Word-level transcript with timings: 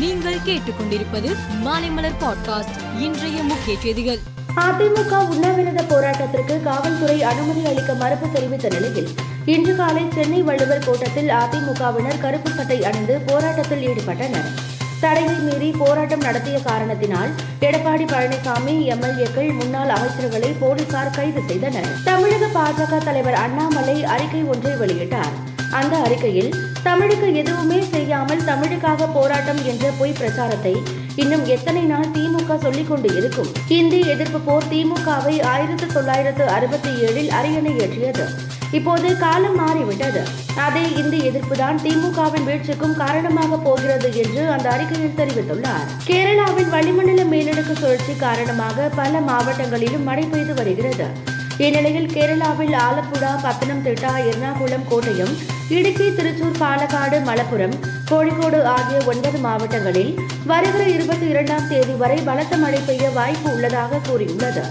நீங்கள் 0.00 0.38
கேட்டுக்கொண்டிருப்பது 0.46 1.36
மாலைமலர் 1.64 2.18
பாட்காஸ்ட் 2.20 3.00
இன்றைய 3.00 3.42
முக்கிய 3.42 3.76
செய்திகள். 3.82 4.18
அதிமுக 4.56 5.28
உண்ணாவிரத 5.28 5.82
போராட்டத்திற்கு 5.82 6.62
காவல்துறை 6.62 7.22
அனுமதி 7.22 7.66
அளிக்க 7.66 7.94
மறுப்பு 7.94 8.28
தெரிவித்த 8.32 8.68
நிலையில் 8.68 9.08
இன்று 9.44 9.76
காலை 9.76 10.02
சென்னை 10.14 10.42
வள்ளுவர் 10.42 10.84
கோட்டத்தில் 10.84 11.28
அதிமுகவினர் 11.28 12.20
கருப்பு 12.20 12.50
சட்டை 12.50 12.84
அணிந்து 12.84 13.20
போராட்டத்தில் 13.26 13.88
ஈடுபட்டனர். 13.88 14.48
தடையை 15.00 15.34
மீறி 15.34 15.70
போராட்டம் 15.70 16.20
நடத்திய 16.20 16.58
காரணத்தினால் 16.58 17.30
எடப்பாடி 17.60 18.06
பழனிசாமி 18.06 18.74
எம்எல்ஏக்கள் 18.74 19.54
முன்னாள் 19.54 19.88
அமைச்சர்களை 19.88 20.54
போலீசார் 20.60 21.10
கைது 21.10 21.42
செய்தனர். 21.46 21.88
தமிழக 22.04 22.46
பாஜக 22.46 23.04
தலைவர் 23.04 23.34
அண்ணாமலை 23.34 24.04
அறிக்கை 24.04 24.42
ஒன்றை 24.42 24.72
வெளியிட்டார். 24.72 25.48
அந்த 25.70 25.96
அறிக்கையில் 25.96 26.54
தமிழுக்கு 26.82 27.34
எதுவுமே 27.34 27.80
செய்யாமல் 27.80 28.44
தமிழுக்காக 28.44 29.06
போராட்டம் 29.12 29.64
என்ற 29.64 29.90
பொய் 29.98 30.12
பிரச்சாரத்தை 30.12 30.82
இன்னும் 31.14 31.46
எத்தனை 31.46 31.82
நாள் 31.82 32.06
திமுக 32.06 32.58
சொல்லிக் 32.58 32.88
கொண்டு 32.88 33.16
இருக்கும்? 33.16 33.48
இந்தி 33.68 34.00
எதிர்ப்பு 34.00 34.38
போர் 34.38 34.68
திமுகவை 34.70 35.42
ஆயிரத்தி 35.42 35.86
தொள்ளாயிரத்து 35.86 36.48
அறுபத்தி 36.48 36.88
ஏழில் 36.88 37.28
அரியணை 37.28 37.72
ஏற்றியது. 37.72 38.26
இப்போது 38.70 39.18
காலம் 39.18 39.56
மாறிவிட்டது. 39.56 40.22
அதே 40.56 40.92
இந்தி 40.96 41.18
எதிர்ப்புதான் 41.28 41.78
திமுகவின் 41.84 42.44
வீழ்ச்சிக்கும் 42.44 42.96
காரணமாக 42.96 43.56
போகிறது 43.56 44.16
என்று 44.16 44.50
அந்த 44.50 44.70
அறிக்கையில் 44.70 45.16
தெரிவித்துள்ளார். 45.16 45.86
கேரளாவில் 46.06 46.68
வளிமண்டல 46.68 47.22
மேலடுக்கு 47.22 47.72
சுழற்சி 47.72 48.16
காரணமாக 48.16 48.88
பல 48.96 49.20
மாவட்டங்களிலும் 49.20 50.02
மழை 50.02 50.24
பெய்து 50.24 50.54
வருகிறது. 50.54 51.08
இந்நிலையில் 51.56 52.06
கேரளாவில் 52.06 52.76
ஆலப்புழா 52.86 53.32
பத்தனம்திட்டா 53.42 54.12
எர்ணாகுளம் 54.30 54.88
கோட்டையும் 54.88 55.58
இடுக்கி 55.76 56.06
திருச்சூர் 56.10 56.56
பாலக்காடு 56.60 57.18
மலப்புரம் 57.26 57.74
கோழிக்கோடு 58.10 58.62
ஆகிய 58.76 58.98
ஒன்பது 59.10 59.38
மாவட்டங்களில் 59.38 60.10
வருகிற 60.50 60.82
இருபத்தி 60.94 61.26
இரண்டாம் 61.26 61.68
தேதி 61.68 61.92
வரை 61.92 62.16
பலத்த 62.28 62.56
மழை 62.56 62.80
பெய்ய 62.86 63.10
வாய்ப்பு 63.10 63.48
உள்ளதாக 63.54 64.00
கூறியுள்ளது. 64.08 64.62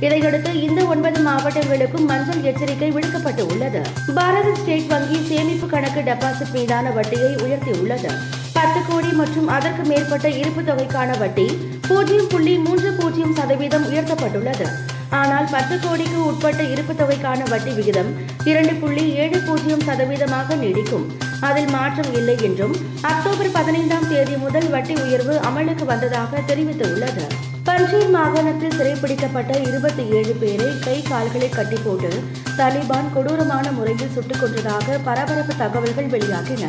இதையடுத்து 0.00 0.50
இந்த 0.62 0.80
ஒன்பது 0.84 1.20
மாவட்டங்களுக்கும் 1.28 2.08
மஞ்சள் 2.10 2.42
எச்சரிக்கை 2.42 2.90
விடுக்கப்பட்டு 2.90 3.46
உள்ளது. 3.46 3.82
பாரத 4.14 4.48
ஸ்டேட் 4.54 4.86
வங்கி 4.86 5.20
சேமிப்பு 5.28 5.66
கணக்கு 5.66 6.00
டெபாசிட் 6.00 6.52
மீதான 6.52 6.90
வட்டியை 6.90 7.32
உயர்த்தியுள்ளது. 7.44 8.12
பத்து 8.52 8.80
கோடி 8.88 9.12
மற்றும் 9.22 9.48
அதற்கு 9.48 9.82
மேற்பட்ட 9.82 10.28
இருப்பு 10.28 10.60
தொகைக்கான 10.60 11.18
வட்டி 11.18 11.48
பூஜ்ஜியம் 11.88 12.28
புள்ளி 12.28 12.56
மூன்று 12.56 12.92
பூஜ்ஜியம் 12.92 13.34
சதவீதம் 13.34 13.88
உயர்த்தப்பட்டுள்ளது. 13.92 14.68
ஆனால் 15.10 15.46
பத்து 15.50 15.78
கோடிக்கு 15.78 16.26
உட்பட்ட 16.26 16.62
இருப்பு 16.62 16.92
தொகைக்கான 16.92 17.48
வட்டி 17.48 17.70
விகிதம் 17.70 18.10
இரண்டு 18.44 18.74
புள்ளி 18.74 19.12
ஏழு 19.12 19.38
பூஜ்ஜியம் 19.38 19.80
சதவீதமாக 19.80 20.54
நீடிக்கும். 20.54 21.06
அதில் 21.40 21.70
மாற்றம் 21.70 22.14
இல்லை 22.14 22.36
என்றும் 22.42 22.76
அக்டோபர் 23.00 23.50
பதினைந்தாம் 23.52 24.08
தேதி 24.08 24.36
முதல் 24.36 24.70
வட்டி 24.70 24.94
உயர்வு 24.94 25.38
அமலுக்கு 25.38 25.84
வந்ததாக 25.84 26.40
தெரிவித்துள்ளது. 26.46 27.24
பஞ்சீர் 27.64 28.10
மாகாணத்தில் 28.10 28.76
சிறைப்பிடிக்கப்பட்ட 28.76 29.58
இருபத்தி 29.58 30.06
ஏழு 30.08 30.36
பேரை 30.40 30.78
கை 30.78 31.02
கால்களை 31.02 31.48
கட்டி 31.48 31.76
போட்டு 31.84 32.22
தலிபான் 32.56 33.12
கொடூரமான 33.14 33.70
முறையில் 33.70 34.12
சுட்டுக் 34.12 34.44
கொன்றதாக 34.44 34.98
பரபரப்பு 35.04 35.56
தகவல்கள் 35.56 36.06
வெளியாகின. 36.06 36.66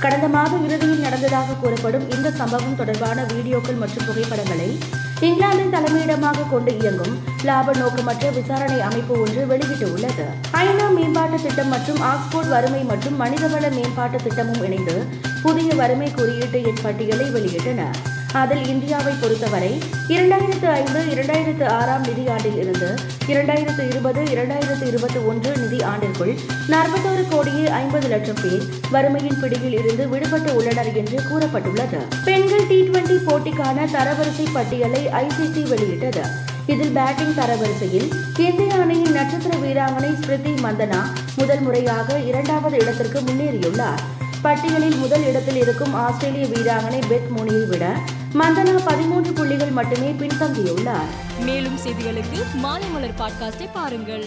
கடந்த 0.00 0.28
மாத 0.28 0.56
இறுதியில் 0.56 1.00
நடந்ததாக 1.00 1.52
கூறப்படும் 1.52 2.10
இந்த 2.10 2.30
சம்பவம் 2.30 2.76
தொடர்பான 2.76 3.22
வீடியோக்கள் 3.22 3.78
மற்றும் 3.78 4.04
புகைப்படங்களை 4.06 4.78
இங்கிலாந்தின் 5.26 5.72
தலைமையிடமாக 5.74 6.44
கொண்டு 6.50 6.70
இயங்கும் 6.78 7.16
லாப 7.44 7.72
நோக்கமற்ற 7.72 8.28
விசாரணை 8.30 8.80
அமைப்பு 8.80 9.14
ஒன்று 9.20 9.42
வெளியிட்டுள்ளது. 9.50 10.24
ஐநா 10.52 10.86
மேம்பாட்டு 10.96 11.38
திட்டம் 11.42 11.68
மற்றும் 11.68 12.00
ஆக்ஸ்போர்ட் 12.00 12.48
வறுமை 12.48 12.82
மற்றும் 12.82 13.20
மனிதவள 13.20 13.70
மேம்பாட்டு 13.74 14.18
திட்டமும் 14.22 14.62
இணைந்து 14.62 14.96
புதிய 15.42 15.74
வறுமை 15.74 16.10
குறியீட்டு 16.10 16.62
எண் 16.62 16.82
பட்டியலை 16.82 17.26
வெளியிட்டன. 17.30 17.84
அதில் 18.32 18.66
இந்தியாவை 18.66 19.12
பொறுத்தவரை 19.12 19.70
இரண்டாயிரத்து 20.08 20.66
ஐந்து 20.72 21.00
இரண்டாயிரத்து 21.14 21.64
ஆறாம் 21.64 22.04
நிதியாண்டில் 22.04 22.58
இருந்து 22.58 22.88
இரண்டாயிரத்து 23.26 23.88
இருபது 23.88 24.22
இரண்டாயிரத்து 24.24 24.86
இருபத்தி 24.86 25.18
ஒன்று 25.18 25.56
நிதி 25.56 25.82
ஆண்டிற்குள் 25.82 26.38
நாற்பத்தோரு 26.68 27.28
கோடியே 27.28 27.68
ஐம்பது 27.68 28.08
லட்சம் 28.08 28.40
பேர் 28.42 28.62
வறுமையின் 28.90 29.40
பிடியில் 29.40 29.72
இருந்து 29.72 30.06
விடுபட்டு 30.06 30.52
உள்ளனர் 30.52 30.92
என்று 30.94 31.18
கூறப்பட்டுள்ளது. 31.30 32.00
பெண்கள் 32.24 32.66
டி 32.66 32.78
டுவெண்டி 32.82 33.18
போட்டிக்கான 33.28 33.88
தரவரிசை 33.96 34.46
பட்டியலை 34.52 35.06
ஐசிசி 35.06 35.68
வெளியிட்டது. 35.68 36.24
இதில் 36.66 36.92
பேட்டிங் 36.92 37.36
தரவரிசையில் 37.38 38.08
இந்திய 38.38 38.74
அணியின் 38.74 39.12
நட்சத்திர 39.12 39.56
வீராங்கனை 39.56 40.14
ஸ்மிருதி 40.20 40.54
மந்தனா 40.62 41.02
முதல் 41.36 41.60
முறையாக 41.60 42.18
இரண்டாவது 42.18 42.78
இடத்திற்கு 42.78 43.20
முன்னேறியுள்ளார். 43.20 44.19
பட்டியலில் 44.42 44.96
முதல் 44.96 45.24
இடத்தில் 45.24 45.56
இருக்கும் 45.56 45.94
ஆஸ்திரேலிய 45.94 46.46
வீராங்கனை 46.46 46.98
பெத் 47.08 47.28
மோனியை 47.36 47.66
விட 47.66 47.92
மந்தனா 48.34 48.84
பதிமூன்று 48.84 49.32
புள்ளிகள் 49.32 49.70
மட்டுமே 49.70 50.12
பின்தங்கியுள்ளார். 50.12 51.08
மேலும் 51.40 51.78
செய்திகளுக்கு 51.78 52.38
மாலைமலர் 52.62 53.18
பாட்காஸ்டை 53.18 53.68
பாருங்கள். 53.72 54.24